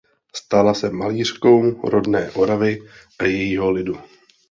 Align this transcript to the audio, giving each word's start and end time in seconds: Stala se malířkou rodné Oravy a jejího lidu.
Stala 0.35 0.73
se 0.73 0.89
malířkou 0.89 1.89
rodné 1.89 2.31
Oravy 2.31 2.79
a 3.19 3.23
jejího 3.25 3.71
lidu. 3.71 3.97